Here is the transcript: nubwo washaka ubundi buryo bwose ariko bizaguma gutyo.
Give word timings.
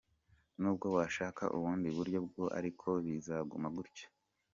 nubwo 0.61 0.87
washaka 0.95 1.43
ubundi 1.55 1.87
buryo 1.97 2.17
bwose 2.25 2.53
ariko 2.59 2.87
bizaguma 3.05 3.67
gutyo. 3.75 4.05